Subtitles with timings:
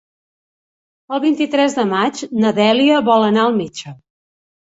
[1.17, 3.93] El vint-i-tres de maig na Dèlia vol anar al metge.